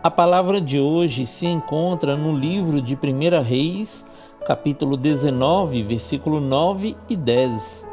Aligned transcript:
A 0.00 0.12
palavra 0.12 0.60
de 0.60 0.78
hoje 0.78 1.26
se 1.26 1.44
encontra 1.44 2.16
no 2.16 2.32
livro 2.32 2.80
de 2.80 2.94
1 2.94 3.42
Reis, 3.42 4.06
capítulo 4.46 4.96
19, 4.96 5.82
versículo 5.82 6.40
9 6.40 6.96
e 7.08 7.16
10. 7.16 7.84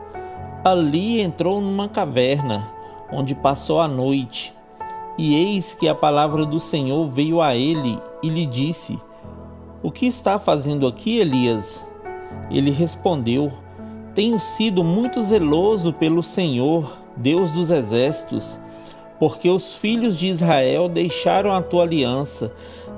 Ali 0.63 1.19
entrou 1.19 1.59
numa 1.59 1.89
caverna, 1.89 2.71
onde 3.11 3.33
passou 3.33 3.81
a 3.81 3.87
noite. 3.87 4.53
E 5.17 5.33
eis 5.33 5.73
que 5.73 5.87
a 5.89 5.95
palavra 5.95 6.45
do 6.45 6.59
Senhor 6.59 7.07
veio 7.07 7.41
a 7.41 7.55
ele 7.55 7.97
e 8.21 8.29
lhe 8.29 8.45
disse: 8.45 8.99
O 9.81 9.91
que 9.91 10.05
está 10.05 10.37
fazendo 10.37 10.85
aqui, 10.85 11.17
Elias? 11.17 11.89
Ele 12.51 12.69
respondeu: 12.69 13.51
Tenho 14.13 14.39
sido 14.39 14.83
muito 14.83 15.23
zeloso 15.23 15.91
pelo 15.91 16.21
Senhor, 16.21 16.99
Deus 17.17 17.53
dos 17.53 17.71
exércitos 17.71 18.59
porque 19.19 19.49
os 19.49 19.75
filhos 19.75 20.17
de 20.17 20.27
Israel 20.27 20.89
deixaram 20.89 21.53
a 21.53 21.61
tua 21.61 21.83
aliança, 21.83 22.51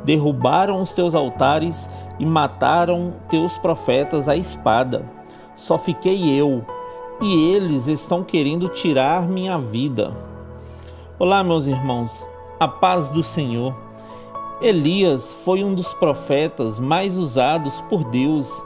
derrubaram 0.04 0.82
os 0.82 0.94
teus 0.94 1.14
altares 1.14 1.90
e 2.20 2.26
mataram 2.26 3.14
teus 3.30 3.58
profetas 3.58 4.28
à 4.28 4.36
espada. 4.36 5.06
Só 5.56 5.78
fiquei 5.78 6.40
eu, 6.40 6.66
e 7.22 7.52
eles 7.52 7.88
estão 7.88 8.24
querendo 8.24 8.68
tirar 8.68 9.28
minha 9.28 9.58
vida. 9.58 10.14
Olá, 11.20 11.44
meus 11.44 11.68
irmãos, 11.68 12.28
a 12.60 12.68
paz 12.68 13.10
do 13.10 13.24
Senhor. 13.24 13.76
Elias 14.62 15.34
foi 15.44 15.64
um 15.64 15.74
dos 15.74 15.94
profetas 15.94 16.80
mais 16.80 17.18
usados 17.18 17.80
por 17.82 18.04
Deus 18.06 18.64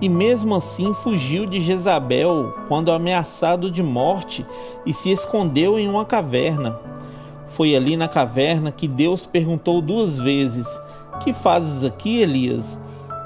e 0.00 0.08
mesmo 0.08 0.54
assim 0.54 0.94
fugiu 0.94 1.46
de 1.46 1.60
Jezabel 1.60 2.54
quando 2.68 2.92
ameaçado 2.92 3.70
de 3.70 3.82
morte 3.82 4.46
e 4.86 4.92
se 4.92 5.10
escondeu 5.10 5.78
em 5.78 5.88
uma 5.88 6.04
caverna. 6.04 6.78
Foi 7.46 7.74
ali 7.74 7.96
na 7.96 8.06
caverna 8.06 8.70
que 8.70 8.86
Deus 8.86 9.26
perguntou 9.26 9.80
duas 9.80 10.18
vezes: 10.18 10.66
Que 11.20 11.32
fazes 11.32 11.82
aqui, 11.82 12.20
Elias? 12.20 12.80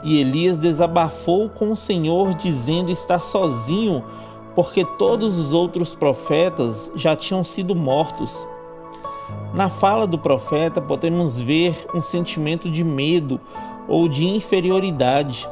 E 0.04 0.18
Elias 0.18 0.58
desabafou 0.58 1.48
com 1.48 1.70
o 1.70 1.76
Senhor, 1.76 2.34
dizendo 2.34 2.90
estar 2.90 3.24
sozinho, 3.24 4.02
porque 4.54 4.84
todos 4.84 5.38
os 5.38 5.52
outros 5.52 5.94
profetas 5.94 6.90
já 6.94 7.14
tinham 7.14 7.44
sido 7.44 7.74
mortos. 7.74 8.48
Na 9.54 9.68
fala 9.68 10.06
do 10.06 10.18
profeta 10.18 10.80
podemos 10.80 11.38
ver 11.38 11.76
um 11.94 12.00
sentimento 12.00 12.70
de 12.70 12.82
medo 12.82 13.38
ou 13.86 14.08
de 14.08 14.26
inferioridade. 14.26 15.48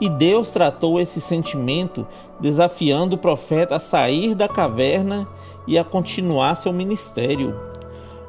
E 0.00 0.08
Deus 0.08 0.50
tratou 0.50 1.00
esse 1.00 1.20
sentimento, 1.20 2.06
desafiando 2.38 3.16
o 3.16 3.18
profeta 3.18 3.76
a 3.76 3.80
sair 3.80 4.34
da 4.34 4.46
caverna 4.46 5.26
e 5.66 5.78
a 5.78 5.84
continuar 5.84 6.54
seu 6.54 6.72
ministério. 6.72 7.58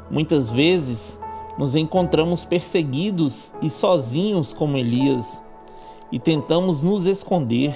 Muitas 0.09 0.49
vezes 0.49 1.19
nos 1.57 1.75
encontramos 1.75 2.45
perseguidos 2.45 3.51
e 3.61 3.69
sozinhos 3.69 4.53
como 4.53 4.77
Elias 4.77 5.41
e 6.11 6.17
tentamos 6.19 6.81
nos 6.81 7.05
esconder, 7.05 7.75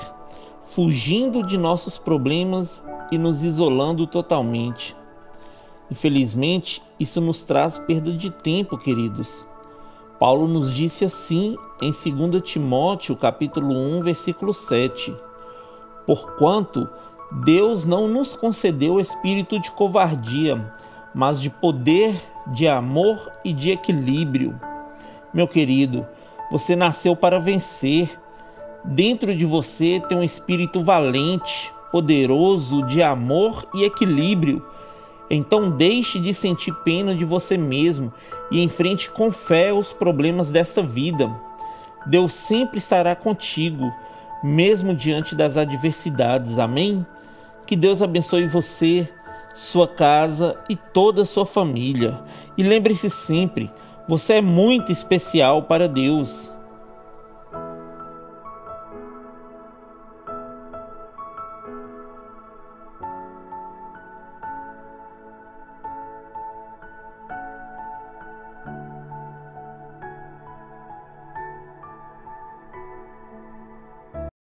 fugindo 0.61 1.43
de 1.43 1.57
nossos 1.57 1.97
problemas 1.97 2.83
e 3.11 3.17
nos 3.17 3.43
isolando 3.43 4.07
totalmente. 4.07 4.95
Infelizmente, 5.89 6.81
isso 6.97 7.19
nos 7.19 7.43
traz 7.43 7.77
perda 7.77 8.13
de 8.13 8.29
tempo, 8.29 8.77
queridos. 8.77 9.45
Paulo 10.21 10.47
nos 10.47 10.71
disse 10.71 11.03
assim 11.03 11.57
em 11.81 11.89
2 11.89 12.43
Timóteo, 12.43 13.15
capítulo 13.15 13.75
1, 13.75 14.01
versículo 14.01 14.53
7: 14.53 15.15
Porquanto 16.05 16.87
Deus 17.43 17.85
não 17.85 18.07
nos 18.07 18.35
concedeu 18.35 18.99
espírito 18.99 19.59
de 19.59 19.71
covardia, 19.71 20.71
mas 21.11 21.41
de 21.41 21.49
poder, 21.49 22.13
de 22.53 22.67
amor 22.67 23.31
e 23.43 23.51
de 23.51 23.71
equilíbrio. 23.71 24.61
Meu 25.33 25.47
querido, 25.47 26.05
você 26.51 26.75
nasceu 26.75 27.15
para 27.15 27.39
vencer. 27.39 28.07
Dentro 28.85 29.35
de 29.35 29.43
você 29.47 29.99
tem 30.07 30.19
um 30.19 30.23
espírito 30.23 30.83
valente, 30.83 31.73
poderoso, 31.91 32.85
de 32.85 33.01
amor 33.01 33.67
e 33.73 33.85
equilíbrio 33.85 34.63
então 35.35 35.69
deixe 35.69 36.19
de 36.19 36.33
sentir 36.33 36.73
pena 36.83 37.15
de 37.15 37.23
você 37.23 37.57
mesmo 37.57 38.13
e 38.51 38.61
enfrente 38.61 39.09
com 39.09 39.31
fé 39.31 39.73
os 39.73 39.93
problemas 39.93 40.51
dessa 40.51 40.83
vida. 40.83 41.31
Deus 42.05 42.33
sempre 42.33 42.79
estará 42.79 43.15
contigo, 43.15 43.91
mesmo 44.43 44.93
diante 44.93 45.33
das 45.33 45.55
adversidades. 45.55 46.59
Amém? 46.59 47.05
Que 47.65 47.75
Deus 47.75 48.01
abençoe 48.01 48.45
você, 48.47 49.07
sua 49.55 49.87
casa 49.87 50.57
e 50.67 50.75
toda 50.75 51.21
a 51.21 51.25
sua 51.25 51.45
família. 51.45 52.21
E 52.57 52.63
lembre-se 52.63 53.09
sempre, 53.09 53.71
você 54.07 54.33
é 54.33 54.41
muito 54.41 54.91
especial 54.91 55.63
para 55.63 55.87
Deus. 55.87 56.53